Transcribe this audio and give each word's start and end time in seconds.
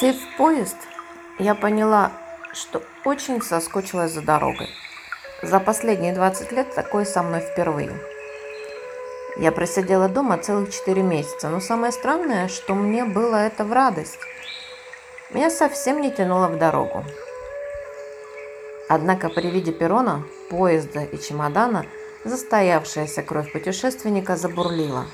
Сев 0.00 0.16
в 0.16 0.36
поезд, 0.36 0.76
я 1.38 1.54
поняла, 1.54 2.10
что 2.52 2.82
очень 3.04 3.40
соскучилась 3.40 4.10
за 4.10 4.22
дорогой. 4.22 4.68
За 5.40 5.60
последние 5.60 6.12
20 6.12 6.50
лет 6.50 6.74
такое 6.74 7.04
со 7.04 7.22
мной 7.22 7.40
впервые. 7.40 7.92
Я 9.36 9.52
просидела 9.52 10.08
дома 10.08 10.38
целых 10.38 10.72
4 10.72 11.00
месяца, 11.00 11.48
но 11.48 11.60
самое 11.60 11.92
странное, 11.92 12.48
что 12.48 12.74
мне 12.74 13.04
было 13.04 13.36
это 13.36 13.64
в 13.64 13.72
радость. 13.72 14.18
Меня 15.30 15.48
совсем 15.48 16.00
не 16.00 16.10
тянуло 16.10 16.48
в 16.48 16.58
дорогу. 16.58 17.04
Однако 18.88 19.28
при 19.28 19.48
виде 19.48 19.70
перрона, 19.70 20.24
поезда 20.50 21.04
и 21.04 21.18
чемодана 21.20 21.86
застоявшаяся 22.24 23.22
кровь 23.22 23.52
путешественника 23.52 24.36
забурлила. 24.36 25.06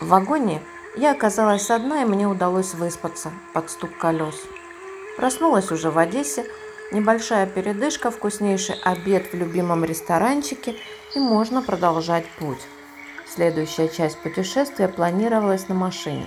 В 0.00 0.06
вагоне 0.06 0.62
я 0.96 1.12
оказалась 1.12 1.70
одна, 1.70 2.02
и 2.02 2.06
мне 2.06 2.26
удалось 2.26 2.74
выспаться 2.74 3.30
под 3.52 3.70
стук 3.70 3.96
колес. 3.98 4.34
Проснулась 5.16 5.70
уже 5.70 5.90
в 5.90 5.98
Одессе, 5.98 6.46
небольшая 6.90 7.46
передышка, 7.46 8.10
вкуснейший 8.10 8.76
обед 8.82 9.32
в 9.32 9.34
любимом 9.34 9.84
ресторанчике, 9.84 10.74
и 11.14 11.18
можно 11.18 11.62
продолжать 11.62 12.26
путь. 12.38 12.60
Следующая 13.26 13.88
часть 13.88 14.18
путешествия 14.22 14.88
планировалась 14.88 15.68
на 15.68 15.74
машине. 15.74 16.26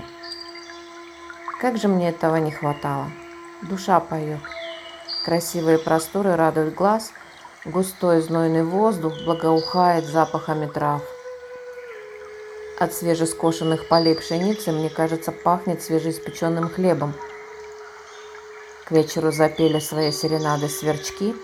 Как 1.59 1.77
же 1.77 1.87
мне 1.87 2.09
этого 2.09 2.35
не 2.37 2.51
хватало. 2.51 3.11
Душа 3.63 3.99
поет. 3.99 4.39
Красивые 5.25 5.79
просторы 5.79 6.35
радуют 6.35 6.75
глаз, 6.75 7.11
густой 7.65 8.21
знойный 8.21 8.63
воздух 8.63 9.13
благоухает 9.25 10.05
запахами 10.05 10.67
трав– 10.67 11.01
от 12.79 12.93
свежескошенных 12.93 13.87
полей 13.87 14.15
пшеницы, 14.15 14.71
мне 14.71 14.89
кажется, 14.89 15.31
пахнет 15.31 15.83
свежеиспеченным 15.83 16.69
хлебом. 16.69 17.13
К 18.85 18.91
вечеру 18.91 19.31
запели 19.31 19.79
свои 19.79 20.11
серенады 20.11 20.69
сверчки, 20.69 21.35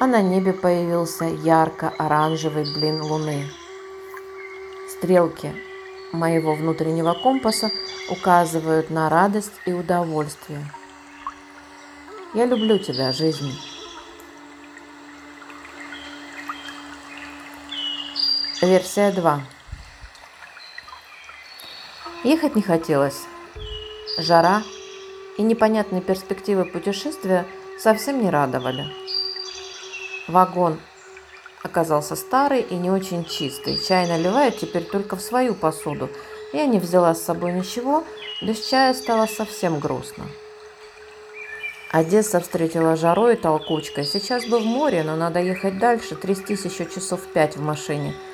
а 0.00 0.06
на 0.06 0.20
небе 0.20 0.52
появился 0.52 1.24
ярко-оранжевый 1.24 2.64
блин 2.74 3.00
луны. 3.00 3.48
Стрелки 4.90 5.54
моего 6.12 6.54
внутреннего 6.54 7.14
компаса 7.14 7.70
указывают 8.10 8.90
на 8.90 9.08
радость 9.08 9.52
и 9.66 9.72
удовольствие. 9.72 10.60
Я 12.34 12.44
люблю 12.44 12.78
тебя, 12.78 13.12
жизнь. 13.12 13.58
Версия 18.60 19.12
2. 19.12 19.55
Ехать 22.26 22.56
не 22.56 22.62
хотелось. 22.62 23.22
Жара 24.18 24.64
и 25.38 25.42
непонятные 25.42 26.02
перспективы 26.02 26.64
путешествия 26.64 27.46
совсем 27.78 28.20
не 28.20 28.30
радовали. 28.30 28.84
Вагон 30.26 30.80
оказался 31.62 32.16
старый 32.16 32.62
и 32.62 32.74
не 32.74 32.90
очень 32.90 33.24
чистый. 33.24 33.78
Чай 33.78 34.08
наливают 34.08 34.58
теперь 34.58 34.82
только 34.82 35.14
в 35.14 35.20
свою 35.20 35.54
посуду. 35.54 36.10
Я 36.52 36.66
не 36.66 36.80
взяла 36.80 37.14
с 37.14 37.22
собой 37.22 37.52
ничего, 37.52 38.02
без 38.42 38.58
чая 38.58 38.92
стало 38.94 39.26
совсем 39.26 39.78
грустно. 39.78 40.24
Одесса 41.92 42.40
встретила 42.40 42.96
жарой 42.96 43.34
и 43.34 43.36
толкучкой. 43.36 44.04
Сейчас 44.04 44.46
бы 44.46 44.58
в 44.58 44.64
море, 44.64 45.04
но 45.04 45.14
надо 45.14 45.38
ехать 45.38 45.78
дальше, 45.78 46.16
трястись 46.16 46.64
еще 46.64 46.86
часов 46.86 47.20
пять 47.32 47.56
в 47.56 47.62
машине– 47.62 48.16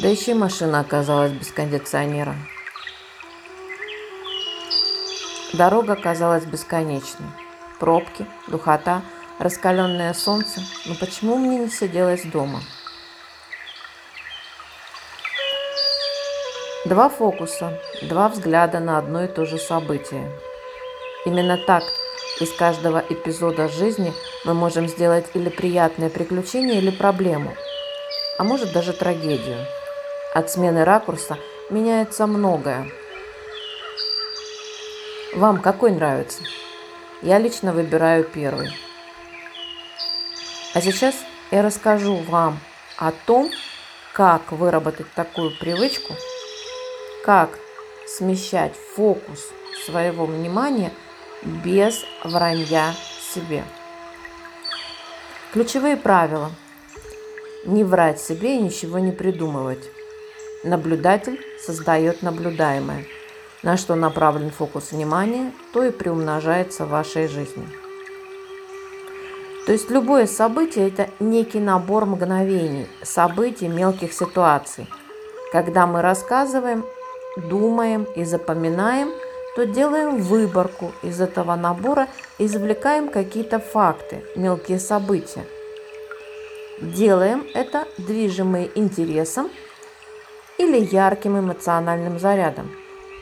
да 0.00 0.08
еще 0.08 0.34
машина 0.34 0.80
оказалась 0.80 1.32
без 1.32 1.52
кондиционера. 1.52 2.34
Дорога 5.52 5.96
казалась 5.96 6.44
бесконечной. 6.44 7.28
Пробки, 7.78 8.26
духота, 8.48 9.02
раскаленное 9.38 10.14
солнце. 10.14 10.62
Но 10.86 10.94
почему 10.94 11.36
мне 11.36 11.58
не 11.58 11.68
сиделось 11.68 12.24
дома? 12.24 12.60
Два 16.86 17.08
фокуса, 17.08 17.78
два 18.02 18.28
взгляда 18.28 18.80
на 18.80 18.98
одно 18.98 19.24
и 19.24 19.28
то 19.28 19.44
же 19.44 19.58
событие. 19.58 20.32
Именно 21.26 21.58
так 21.58 21.84
из 22.40 22.50
каждого 22.52 23.04
эпизода 23.08 23.68
жизни 23.68 24.12
мы 24.44 24.54
можем 24.54 24.88
сделать 24.88 25.26
или 25.34 25.48
приятное 25.48 26.08
приключение, 26.08 26.78
или 26.78 26.90
проблему, 26.90 27.54
а 28.38 28.42
может 28.42 28.72
даже 28.72 28.92
трагедию. 28.92 29.58
От 30.34 30.50
смены 30.50 30.84
ракурса 30.84 31.36
меняется 31.68 32.26
многое. 32.26 32.90
Вам 35.34 35.60
какой 35.60 35.90
нравится? 35.90 36.42
Я 37.20 37.38
лично 37.38 37.74
выбираю 37.74 38.24
первый. 38.24 38.70
А 40.72 40.80
сейчас 40.80 41.14
я 41.50 41.60
расскажу 41.60 42.16
вам 42.16 42.58
о 42.96 43.12
том, 43.12 43.50
как 44.14 44.52
выработать 44.52 45.12
такую 45.14 45.50
привычку, 45.58 46.14
как 47.26 47.50
смещать 48.06 48.72
фокус 48.96 49.50
своего 49.84 50.24
внимания 50.24 50.92
без 51.42 52.06
вранья 52.24 52.94
себе. 53.34 53.64
Ключевые 55.52 55.98
правила. 55.98 56.50
Не 57.66 57.84
врать 57.84 58.18
себе 58.18 58.56
и 58.56 58.62
ничего 58.62 58.98
не 58.98 59.12
придумывать. 59.12 59.90
Наблюдатель 60.64 61.40
создает 61.60 62.22
наблюдаемое. 62.22 63.04
На 63.64 63.76
что 63.76 63.96
направлен 63.96 64.50
фокус 64.50 64.92
внимания, 64.92 65.52
то 65.72 65.84
и 65.84 65.90
приумножается 65.90 66.84
в 66.86 66.90
вашей 66.90 67.26
жизни. 67.26 67.66
То 69.66 69.72
есть 69.72 69.90
любое 69.90 70.26
событие– 70.26 70.88
это 70.88 71.08
некий 71.20 71.60
набор 71.60 72.06
мгновений, 72.06 72.88
событий, 73.02 73.68
мелких 73.68 74.12
ситуаций. 74.12 74.88
Когда 75.52 75.86
мы 75.86 76.02
рассказываем, 76.02 76.84
думаем 77.36 78.04
и 78.16 78.24
запоминаем, 78.24 79.10
то 79.54 79.66
делаем 79.66 80.16
выборку 80.16 80.92
из 81.02 81.20
этого 81.20 81.56
набора 81.56 82.08
и 82.38 82.46
извлекаем 82.46 83.08
какие-то 83.08 83.58
факты, 83.58 84.24
мелкие 84.34 84.78
события. 84.78 85.44
Делаем 86.80 87.46
это 87.54 87.86
движимые 87.98 88.70
интересом 88.74 89.50
или 90.62 90.78
ярким 90.94 91.38
эмоциональным 91.38 92.18
зарядом, 92.18 92.70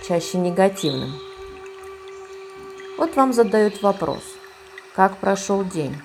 чаще 0.06 0.38
негативным. 0.38 1.14
Вот 2.98 3.16
вам 3.16 3.32
задают 3.32 3.82
вопрос, 3.82 4.22
как 4.94 5.16
прошел 5.16 5.64
день? 5.64 5.96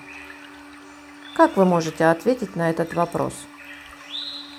Как 1.36 1.56
вы 1.58 1.66
можете 1.66 2.06
ответить 2.06 2.56
на 2.56 2.70
этот 2.70 2.94
вопрос? 2.94 3.34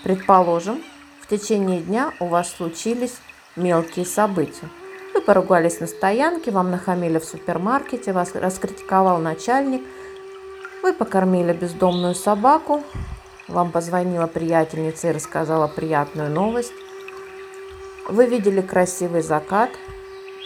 Предположим, 0.03 0.83
в 1.21 1.27
течение 1.27 1.81
дня 1.81 2.13
у 2.19 2.27
вас 2.27 2.53
случились 2.53 3.17
мелкие 3.55 4.05
события. 4.05 4.69
Вы 5.15 5.21
поругались 5.21 5.79
на 5.79 5.87
стоянке, 5.87 6.51
вам 6.51 6.69
нахамили 6.69 7.17
в 7.17 7.25
супермаркете, 7.25 8.13
вас 8.13 8.35
раскритиковал 8.35 9.17
начальник, 9.17 9.81
вы 10.83 10.93
покормили 10.93 11.53
бездомную 11.53 12.13
собаку, 12.13 12.83
вам 13.47 13.71
позвонила 13.71 14.27
приятельница 14.27 15.09
и 15.09 15.13
рассказала 15.13 15.67
приятную 15.67 16.29
новость. 16.29 16.73
Вы 18.07 18.25
видели 18.25 18.61
красивый 18.61 19.21
закат. 19.21 19.69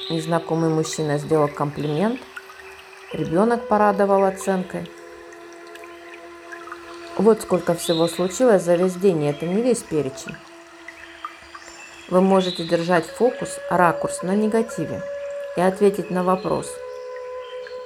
Незнакомый 0.10 0.70
мужчина 0.70 1.18
сделал 1.18 1.48
комплимент. 1.48 2.20
Ребенок 3.14 3.68
порадовал 3.68 4.24
оценкой. 4.24 4.90
Вот 7.18 7.42
сколько 7.42 7.74
всего 7.76 8.08
случилось 8.08 8.64
за 8.64 8.76
весь 8.76 8.96
день, 8.96 9.24
и 9.24 9.28
это 9.28 9.46
не 9.46 9.62
весь 9.62 9.84
перечень. 9.84 10.36
Вы 12.10 12.22
можете 12.22 12.64
держать 12.64 13.06
фокус, 13.06 13.60
ракурс 13.70 14.24
на 14.24 14.36
негативе 14.36 15.02
и 15.56 15.62
ответить 15.62 16.10
на 16.10 16.24
вопрос, 16.24 16.68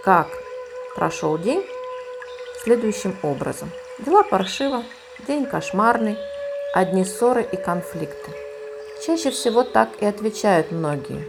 как 0.03 0.27
прошел 0.95 1.37
день, 1.37 1.63
следующим 2.63 3.15
образом. 3.23 3.71
Дела 3.99 4.23
паршиво, 4.23 4.83
День 5.27 5.47
кошмарный, 5.47 6.19
одни 6.75 7.03
ссоры 7.03 7.41
и 7.41 7.55
конфликты. 7.55 8.31
Чаще 9.03 9.31
всего 9.31 9.63
так 9.63 9.89
и 9.99 10.05
отвечают 10.05 10.71
многие. 10.71 11.25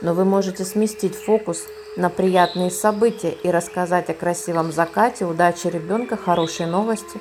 Но 0.00 0.14
вы 0.14 0.24
можете 0.24 0.64
сместить 0.64 1.14
фокус 1.14 1.64
на 1.96 2.08
приятные 2.08 2.70
события 2.70 3.32
и 3.32 3.50
рассказать 3.50 4.08
о 4.08 4.14
красивом 4.14 4.72
закате, 4.72 5.26
удаче 5.26 5.68
ребенка, 5.68 6.16
хорошей 6.16 6.64
новости. 6.64 7.20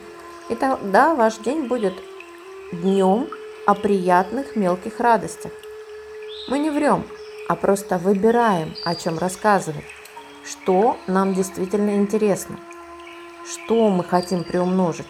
И 0.49 0.55
тогда 0.55 1.15
ваш 1.15 1.39
день 1.39 1.67
будет 1.67 1.95
днем 2.71 3.27
о 3.65 3.73
приятных 3.73 4.55
мелких 4.55 5.01
радостях. 5.01 5.51
Мы 6.47 6.59
не 6.59 6.69
врем, 6.69 7.05
а 7.49 7.57
просто 7.57 7.97
выбираем, 7.97 8.73
о 8.85 8.95
чем 8.95 9.17
рассказывать, 9.17 9.83
что 10.45 10.97
нам 11.07 11.33
действительно 11.33 11.97
интересно, 11.97 12.57
что 13.45 13.89
мы 13.89 14.05
хотим 14.05 14.45
приумножить. 14.45 15.07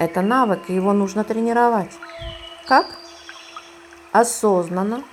Это 0.00 0.22
навык, 0.22 0.60
и 0.68 0.74
его 0.74 0.94
нужно 0.94 1.24
тренировать. 1.24 1.92
Как? 2.66 2.86
Осознанно 4.12 5.04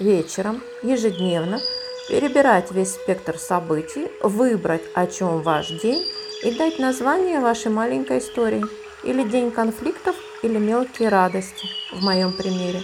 вечером, 0.00 0.60
ежедневно 0.82 1.60
перебирать 2.08 2.72
весь 2.72 2.94
спектр 2.94 3.38
событий, 3.38 4.10
выбрать, 4.20 4.82
о 4.94 5.06
чем 5.06 5.42
ваш 5.42 5.68
день 5.68 6.04
и 6.42 6.50
дать 6.50 6.80
название 6.80 7.38
вашей 7.38 7.70
маленькой 7.70 8.18
истории. 8.18 8.64
Или 9.04 9.22
день 9.22 9.52
конфликтов, 9.52 10.16
или 10.42 10.58
мелкие 10.58 11.08
радости, 11.08 11.68
в 11.92 12.02
моем 12.02 12.32
примере. 12.32 12.82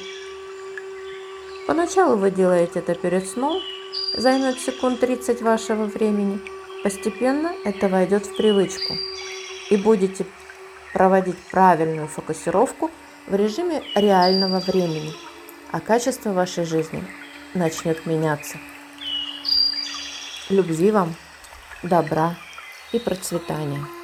Поначалу 1.67 2.17
вы 2.17 2.31
делаете 2.31 2.79
это 2.79 2.95
перед 2.95 3.29
сном, 3.29 3.61
займет 4.15 4.61
секунд 4.61 5.01
30 5.01 5.43
вашего 5.43 5.85
времени. 5.87 6.41
Постепенно 6.85 7.53
это 7.65 7.89
войдет 7.89 8.27
в 8.27 8.37
привычку. 8.37 8.95
И 9.71 9.77
будете 9.77 10.25
проводить 10.99 11.39
правильную 11.53 12.09
фокусировку 12.09 12.91
в 13.29 13.35
режиме 13.37 13.83
реального 13.95 14.59
времени, 14.59 15.13
а 15.71 15.79
качество 15.79 16.33
вашей 16.33 16.65
жизни 16.65 17.05
начнет 17.55 18.05
меняться. 18.05 18.59
Любви 20.51 20.91
вам, 20.91 21.15
добра 21.85 22.35
и 22.93 22.99
процветания. 22.99 23.98